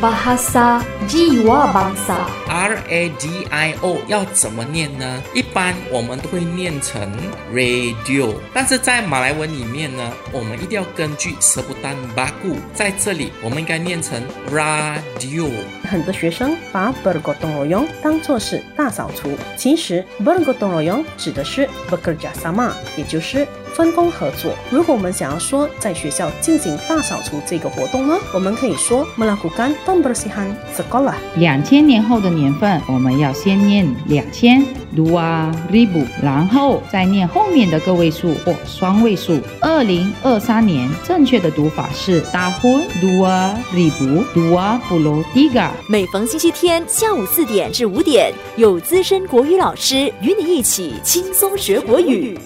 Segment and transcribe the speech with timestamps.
[0.00, 2.16] bahasa jiwa bangsa。
[2.48, 5.22] R A D I O 要怎么念呢？
[5.34, 7.10] 一般我们都会念成
[7.52, 15.50] radio，但是在马来文里面呢，我们一定要根据 sebutan baku，在这里我们应该念成 radio。
[15.84, 23.46] 很多学生把 bergotong royong 当作是大扫除，其实 bergotong royong 指的是 bekerja sama，也就是
[23.76, 24.52] 分工合作。
[24.70, 31.14] 如果我们想要说在学校进行大扫除这个活动呢，我们可以说 melakukan pembersihan sekolah。
[31.36, 34.64] 两千年后的年份，我们要先念两千
[34.96, 39.38] dua ribu，然后再念后面的个位数或双位数。
[39.60, 45.68] 二零二三年正确的读法是 tahun dua ribu dua puluh tiga。
[45.88, 52.38] 每逢星期天下午四点至五点，有资深国语老师与你一起轻松学国语。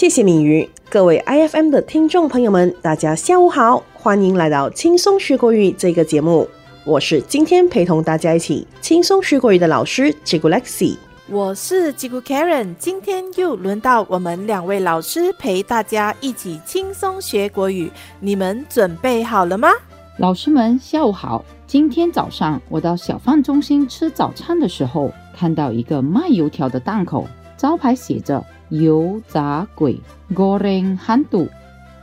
[0.00, 6.48] 谢谢敏瑜，各位 IFM 的听众朋友们，大家下午好，欢迎来到轻松学国语这个节目。
[6.86, 10.96] 我是今天陪同大家一起轻松学国语的老师 j i g u Lexi。
[11.28, 19.68] 我是吉古 Karen，今天又轮到我们两位老师陪大家一起轻松学国语，你们准备好了吗？
[20.16, 21.44] 老师们下午好。
[21.66, 27.26] 今天早上我到小贩中心吃早餐的时候，看到一个卖油条的档口，
[27.58, 30.00] 招牌写着“油炸鬼
[30.34, 31.48] ”（Goreng h a n d u。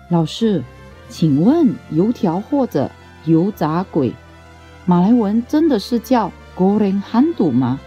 [0.10, 0.64] 老师，
[1.10, 2.90] 请问油条或者
[3.26, 4.14] 油炸鬼，
[4.86, 7.80] 马来文真的是叫 “Goreng h a n d u 吗？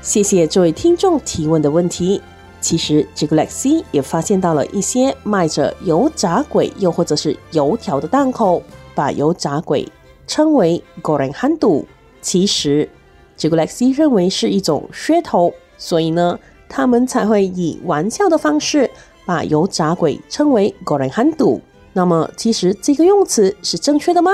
[0.00, 2.20] 谢谢这位听众提问的问题。
[2.60, 8.62] 其实，这个 Lexi 也发现到了一些卖着油炸鬼又或者是油条的档口，
[8.94, 9.86] 把油炸鬼
[10.26, 11.86] 称为 “goreng h a n d u。
[12.20, 12.88] 其实，
[13.36, 16.38] 这个 Lexi 认为是一种噱头，所以呢，
[16.70, 18.88] 他们才会以玩笑的方式
[19.26, 21.60] 把油炸鬼称为 “goreng handu。
[21.92, 24.30] 那么，其实这个用词是正确的吗？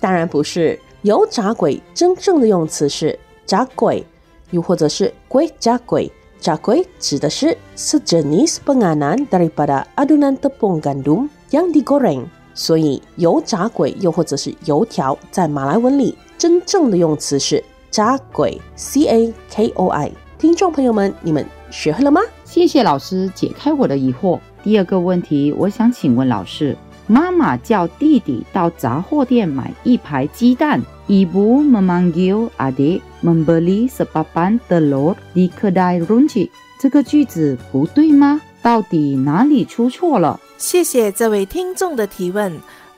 [0.00, 0.78] 当然不是。
[1.02, 4.04] 油炸鬼真正的用词是炸鬼。
[4.50, 6.10] 又或者是 kue jakue。
[6.40, 12.24] jakue 指的是 sejenis penganan daripada adunan tepung gandum yang digoreng。
[12.54, 20.10] 所以油炸鬼又或者是油条，在马来文里真正的用词是炸鬼 c a k o i。
[20.38, 22.20] 听众朋友们，你们学会了吗？
[22.44, 24.38] 谢谢老师解开我的疑惑。
[24.62, 30.80] 第二个问题，我想请问老师，妈妈叫弟弟到杂货店买一排鸡蛋。
[31.08, 36.50] Ibu memanggil adik membeli sepapan telur di kedai runcit。
[36.80, 38.40] 这个句子不对吗？
[38.60, 40.40] 到底哪里出错了？
[40.58, 42.52] 谢谢这位听众的提问。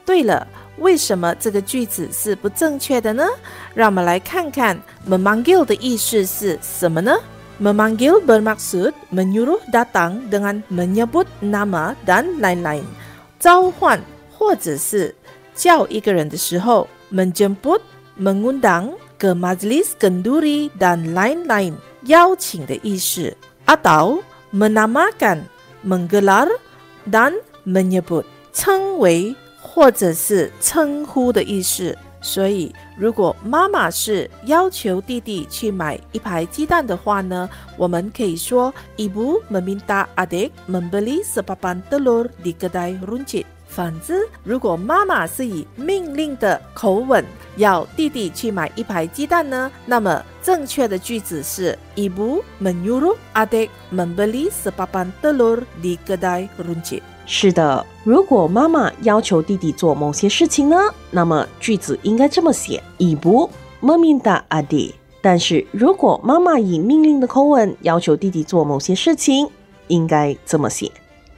[0.06, 0.46] 对了，
[0.78, 3.26] 为什么这个句子是不正确的呢？
[3.74, 7.14] 让我们来看看 memanggil 的意思是什么呢
[7.59, 12.84] ？memanggil bermaksud menyuruh datang dengan menyebut nama dan lain-lain。
[13.39, 14.00] 召唤
[14.31, 15.13] 或者是
[15.53, 17.81] 叫一个人的时候，menjemput
[18.17, 21.75] mengundang ke majlis kenduri dan lain-lain
[22.06, 23.35] 邀请的意思，
[23.66, 25.44] atau menamakan
[25.85, 26.47] menggelar
[27.09, 27.34] dan
[27.66, 31.97] menyebut 称为或者是称呼的意思。
[32.20, 43.44] 所以，如果妈妈是要求弟弟去买一排鸡蛋的话呢，我们可以说 ibu meminta adik membeli sepapan telur di kedai runcit。
[43.68, 47.22] 反之，如果妈妈是以命令的口吻
[47.56, 57.02] 要弟弟去买一排鸡蛋呢，那么正确的句子是 Ibu menyuruh adik membeli sepapan telur di kedai runcit。
[57.31, 60.77] 是的，如果妈妈要求弟弟做某些事情呢，
[61.11, 63.50] 那么句子应该这么写：Ibu
[63.83, 64.94] meminta adi。
[65.21, 69.47] 但是如果妈妈以命令的口吻要求弟弟做某些事情，
[69.89, 70.91] 应该这么写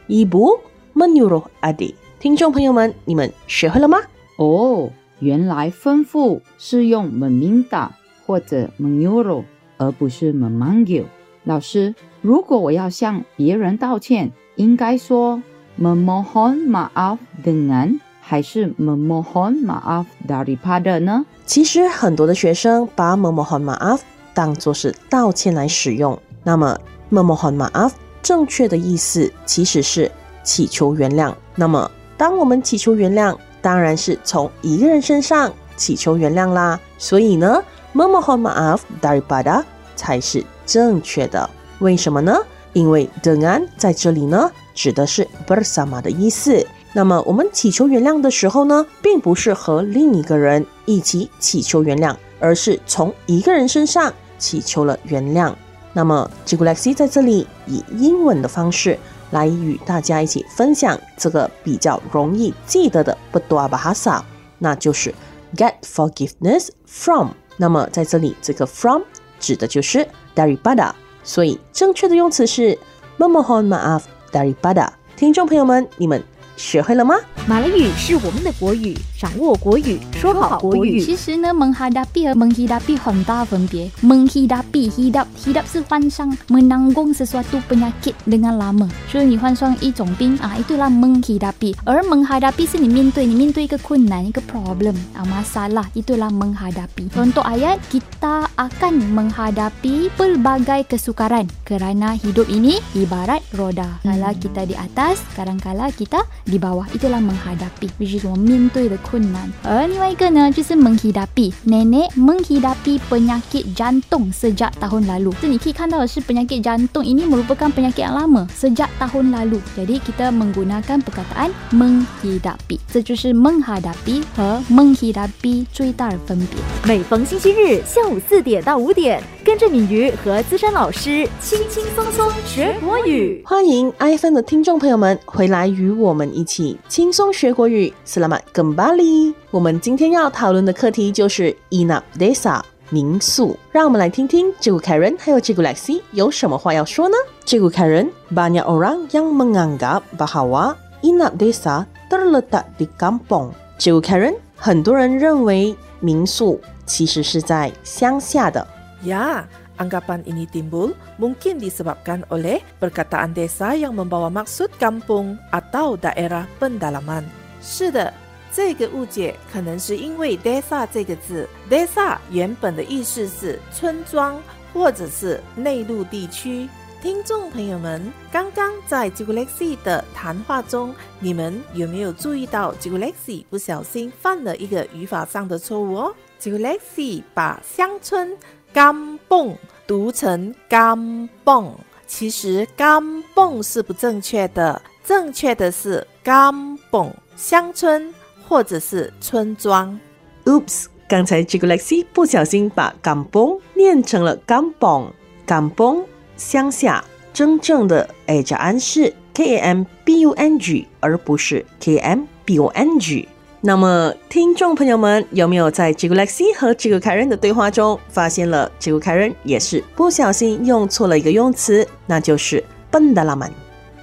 [0.06, 0.61] ：Ibu
[0.95, 1.95] menyuruh adik。
[2.21, 3.99] 听众朋友们，你们学会了吗？
[4.39, 7.89] 哦，原来吩咐是用 meminta
[8.25, 9.43] 或者 menyuruh，
[9.77, 11.07] 而不是 memanggil。
[11.43, 15.43] 老师，如果我要向别人道歉，应该说
[15.80, 21.24] memohon maaf dengan 还是 memohon maaf daripada 呢？
[21.46, 24.00] 其实很多的学生把 memohon maaf
[24.34, 26.16] 当作是道歉来使用。
[26.44, 26.78] 那么
[27.10, 27.92] memohon maaf
[28.22, 30.10] 正确的意思其实是
[30.44, 31.34] 祈求原谅。
[31.54, 36.78] 那么当我们祈求原谅，当然是从一个人身上祈求原谅啦。
[36.98, 37.62] 所以呢
[37.94, 39.65] ，memohon maaf daripada
[39.97, 41.48] 才是正确的。
[41.78, 42.36] 为什么呢？
[42.72, 46.67] 因为 dengan 在这里呢，指的是 bersama 的意思。
[46.93, 55.55] 那么我们祈求原谅的时候呢，并不是和另一个人一起祈求原谅，而是从一个人身上祈求了原谅。
[55.93, 58.99] 那么 j i g u Lexi 在这里以英文的方式。
[59.33, 64.25] 来与大家一起分享这个比较容易记得的不多阿巴哈萨，
[64.59, 65.15] 那就是
[65.55, 67.28] get forgiveness from。
[67.57, 69.03] 那么在这里，这个 from
[69.39, 70.91] 指的就是 daripada，
[71.22, 72.78] 所以正确的用词是
[73.19, 74.03] “momohon maaf
[74.33, 74.89] daripada”。
[75.17, 76.22] 听众朋友们，你们
[76.59, 77.16] 学会了吗？
[77.47, 81.02] 马来语是我们的国语，掌握国语，说好国语。
[81.02, 83.91] 其实呢，menghadapi 和 menghidapi 很大分别。
[84.02, 91.76] menghidapi hidap hidap 是患上 menanggung sesuatu penyakit dengan lama，所以你患上一种病啊，itulah menghidapi。
[91.84, 102.79] 而 menghadapi 是你面对，你面对一个困难，一个 problem 啊，masalah itulah menghadapi。Contoh ayat kita akan menghadapi pelbagai kesukaran kerana hidup ini
[102.96, 103.99] ibarat roda.
[104.02, 106.85] Kala kita di atas, kadang-kala kita di bawah.
[106.93, 109.52] Itulah menghadapi, which is 我们面对的困难。
[109.64, 115.34] 而另外一个呢，就是 menghidapi。Nenek menghidapi penyakit jantung sejak tahun lalu。
[115.41, 122.79] 这你可以看到的是 penyakit jantung ini merupakan penyakit yang lama sejak tahun lalu。jadi kita menggunakan perkataan menghidapi。
[122.91, 126.59] 这就是 menghadapi 和 menghidapi 最大的分别。
[126.85, 133.42] 每逢星期日下午四点到五点， 跟着敏瑜和资深老师轻轻松松学国语。
[133.44, 137.92] 欢迎 iPhone 的听众朋友们回来与我们一起轻松学国语。
[138.06, 139.34] Selamat kembali。
[139.50, 142.60] 我们今天要讨论的课题就是 inap desa
[142.91, 143.56] 民宿。
[143.72, 152.66] 让我们来听听 Cikgu Karen 还有 Cikgu Lexi 有什么话要说呢？Cikgu Karen, banyak orang yang menganggap bahawa inap desa terletak
[152.78, 153.50] di kampung。
[153.80, 158.64] Cikgu Karen，很多人认为民宿其实是在乡下的。
[159.00, 159.48] Ya,
[159.80, 167.24] anggapan ini timbul mungkin disebabkan oleh perkataan desa yang membawa maksud kampung atau daerah pendalaman.
[167.62, 168.12] 是的，
[168.52, 174.36] 这个误解可能是因为 desa 这个字，desa 原本的意思是村庄
[174.74, 176.68] 或者是内陆地区。
[177.00, 183.08] 听众朋友们，刚刚在 j i g u l e x i 的谈话中，你们有没有注意到 j i g u l e
[183.08, 188.36] x i 不小心犯了一个语法上的错误哦 j i g u l e x i 把乡村
[188.75, 189.57] kampung
[189.87, 191.72] 读成 kampung，
[192.07, 198.15] 其实 kampung 是不正确的，正确的是 kampung 乡村
[198.49, 199.99] 或者是村庄。
[200.45, 205.11] Oops，刚才 Cikgu Lexi 不小心把 kampung 念成了 kampong。
[205.47, 206.05] kampong
[206.37, 213.27] 乡下，真正的 a 加安是 k a m b u n g，而不是 KMBUNG。
[213.62, 223.51] 那么，听众朋友们有没有在 Cikgu Lexi 和 Cikgu Karen 的对话中发现了 Cikgu Karen 也是不小心用错了一个用词，那就是 pendalaman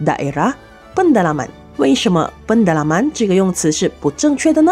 [0.06, 0.54] daerah
[0.94, 1.48] pendalaman。
[1.77, 4.71] 为什么 pendalaman 这个用词是不正确的呢？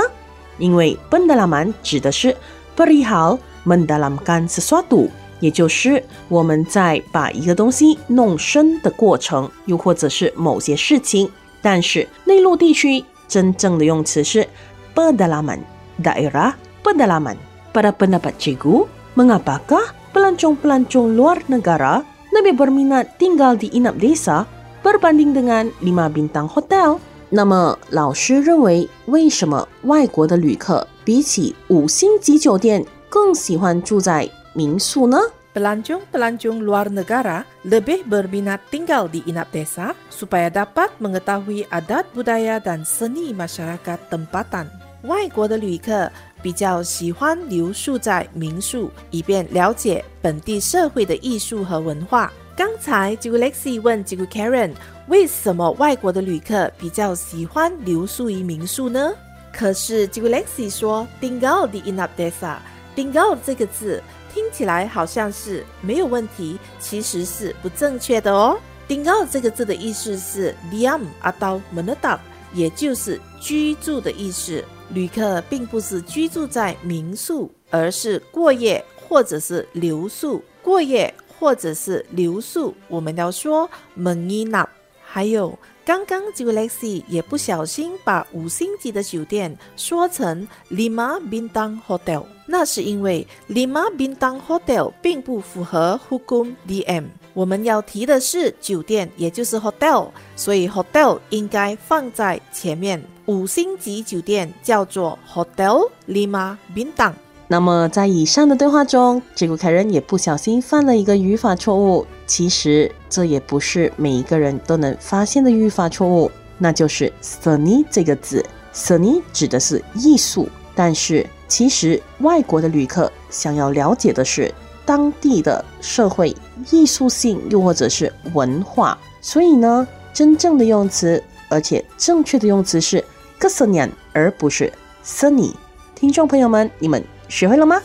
[0.59, 2.35] 因为 pendalaman 指的是
[2.77, 5.09] perihal mendalamkan sesuatu，
[5.39, 11.27] 也就是我们在把一个东西弄深的过程，又或者是某些事情。
[11.63, 14.47] 但是内陆地区真正的用词是
[14.94, 15.62] pedalaman
[15.98, 22.02] daerah pedalaman。Pada pendapat cikgu, mengapakah pelancong-pelancong luar negara
[22.34, 24.42] lebih berminat tinggal di inap desa
[24.82, 26.98] berbanding dengan lima bintang hotel？
[27.30, 35.18] 那么老师认为，为什么外国的旅客比起五星级酒店更喜欢住在民宿呢？
[35.54, 42.86] Pelancong-pelancong luar negara lebih berminat tinggal di inap desa supaya dapat mengetahui adat budaya dan
[42.86, 44.70] seni masyarakat tempatan.
[45.07, 46.11] 外国的旅客
[46.41, 52.31] 比较喜欢留宿在民宿，以便了解本地社会的艺术和文化。
[52.55, 54.71] 刚才 j i g u Lexi 问 j i g u Karen，
[55.07, 59.11] 为什么外国的旅客比较喜欢留宿于民宿呢？
[59.51, 64.01] 可是 j i g u Lexi 说 “tinggal di inap desa”，“tinggal” 这个字
[64.33, 68.57] 听起来好像是没有问题，其实是不正确的哦。
[68.87, 72.19] “tinggal” 这个字的意思是 “diam” atau menetap，
[72.53, 74.63] 也就是居住的意思。
[74.93, 80.43] 旅客并不是居住在民宿，而是过夜或者是留宿。
[80.61, 84.67] 过夜或者是留宿，我们要说 menginap。
[85.03, 97.05] 还有，刚刚 j u Lexi 也不小心把五星级的酒店说成 lima bintang hotel，那是因为 lima bintang hotel 并不符合 hukum DM。
[97.35, 102.99] 我们要提的是酒店，也就是 hotel，所以 hotel 应该放在前面。
[103.25, 107.11] 五星级酒店叫做 hotel lima bintang。
[107.47, 112.07] 那么在以上的对话中，这个凯人也不小心犯了一个语法错误。
[112.25, 118.45] 其实这也不是每一个人都能发现的语法错误，那就是 “seni” 这个字。
[118.73, 124.53] “seni” 指的是艺术，但是其实外国的旅客想要了解的是
[124.85, 126.35] 当地的社会
[126.69, 128.97] 艺术性，又或者是文化。
[129.21, 133.03] 所以呢，真正的用词，而且正确的用词是
[133.39, 134.71] “kesenian”，而不是
[135.03, 135.53] “seni”。
[135.95, 137.81] 听众朋友们，你们学会了吗？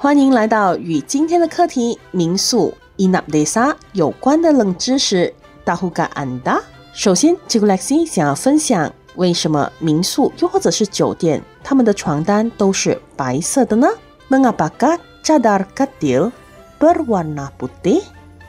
[0.00, 5.34] 欢迎来到与今天的课题民宿 Inap Desa 有关的冷知识。
[5.68, 6.58] 大呼嘎安达。
[6.94, 13.86] 首先 j i g u Lexi 想要分享，为什么民宿又或者是酒店，他们的床单都是白色的呢
[14.30, 14.70] ？Mengapa
[15.22, 16.32] cadar katil
[16.80, 18.00] berwarna putih？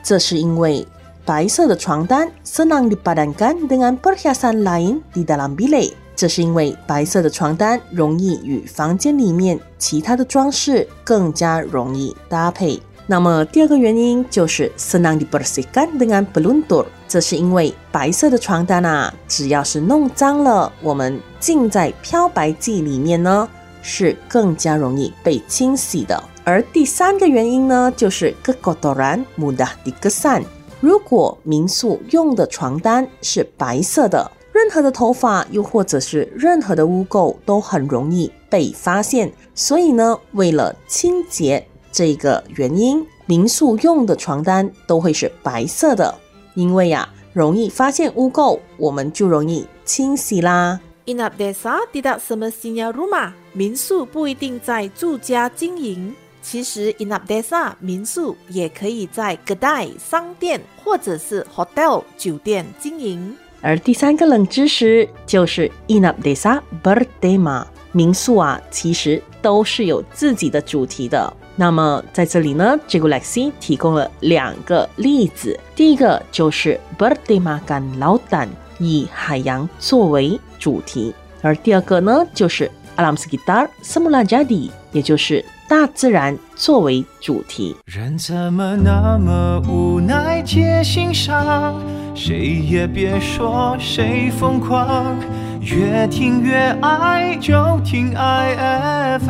[0.02, 0.88] 这是因为
[1.26, 5.92] 白色的床单 senang dipadankan dengan perhiasan lain di dalam bilik。
[6.16, 12.80] 这是因为白色的床单容易与房间里面其他的装饰更加容易搭配。
[13.10, 16.86] 那么第二个原因就是 senang dibersihkan dengan peluntur。
[17.08, 23.48] 这是因为白色的床单啊，只要是弄脏了，我们浸在漂白剂里面呢，
[23.82, 26.22] 是更加容易被清洗的。
[26.44, 30.44] 而第三个原因呢，就是 kekotoran mudah digesan。
[30.78, 39.32] 如果民宿用的床单是白色的，任何的头发又或者是任何的污垢都很容易被发现。
[39.52, 46.14] 所以呢，为了清洁这个原因，民宿用的床单都会是白色的。
[46.54, 50.80] 因为呀、容易发现污垢，我们就容易清洗啦。
[51.06, 56.14] Inap desa tidak semestinya rumah，民宿不一定在住家经营。
[56.42, 63.36] 其实 Inap desa 民宿也可以在 kedai 商店或者是 hotel 酒店经营。
[63.62, 71.32] 而第三个冷知识就是 Inap Desa berdema，民宿啊，其实都是有自己的主题的。
[71.56, 87.76] 那么在这里呢 j i g u Lexi 提供了两个例子，第一个就是 bertemakan lautan，以海洋作为主题；而第二个呢，就是 Alamskitar semula jadi，也就是大自然作为主题。
[87.84, 91.74] 人怎么那么无奈皆心伤？
[92.14, 95.16] 谁也别说谁疯狂，
[95.60, 97.52] 越听越爱，就
[97.84, 99.20] 听 IFM。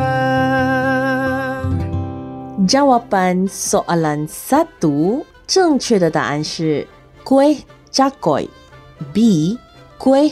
[2.65, 6.87] Jawapan soalan satu 正确的答案是
[7.25, 7.57] kue
[7.91, 8.47] jagoy。
[9.13, 9.59] B
[9.99, 10.31] kue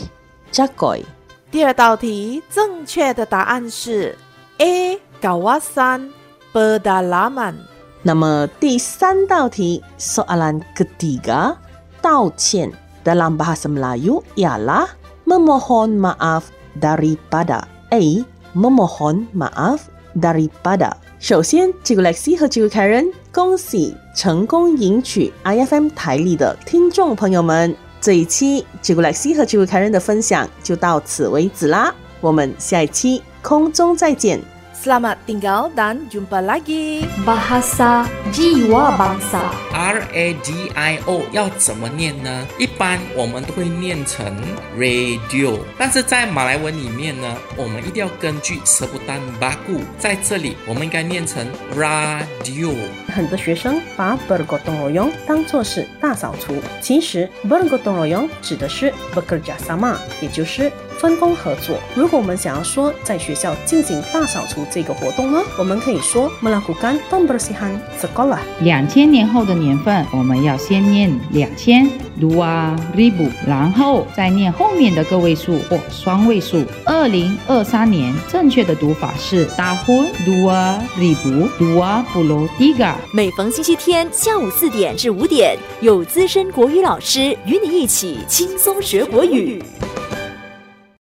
[0.53, 1.03] jagoy。
[1.51, 4.18] 第二道题正确的答案是
[4.60, 6.12] A kawasan
[6.53, 7.56] pedalaman。
[8.03, 11.58] 那么第三道题 soalan ketiga
[12.01, 12.72] 道歉
[13.03, 14.88] dalam bahasa Melayu ialah
[15.29, 16.50] memohon maaf
[16.81, 18.25] daripada A
[18.57, 19.86] memohon maaf
[20.17, 20.98] daripada。
[21.19, 27.75] 首先 g u Lexi 和 i g u Karen 恭喜成功赢取 IFM 台历的听众朋友们。
[28.01, 34.39] 这一期 g u Lexi 和 i g u Karen 的分享就到此为止啦，我们下一期空中再见。
[34.74, 37.03] Selamat tinggal dan jumpa lagi。
[37.27, 39.68] Bahasa jiwa bangsa.
[39.79, 42.45] R A D I O 要怎么念呢？
[42.57, 44.36] 一般我们都会念成
[44.77, 52.74] radio，但是在马来文里面呢，我们一定要根据舌不丹巴固，在这里我们应该念成 radio。
[53.07, 60.69] 很多学生把 bergotong royong 当作是大扫除，其实 bergotong royong 指的是 bekerja sama，也就是
[61.00, 61.77] 分工合作。
[61.95, 68.39] 如果我们想要说在学校进行大扫除这个活动呢，我们可以说 melakukan pembersihan sekolah。
[68.59, 71.88] 两千年后的年年份，我们要先念两千
[72.19, 76.65] dua ribu，然后再念后面的个位数或双位数。
[76.85, 82.95] 二零二三年正确的读法是 tahun dua ribu dua puluh tiga。
[83.13, 89.61] 每逢星期天下午四点至五点，有资深国语老师与你一起轻松学国语。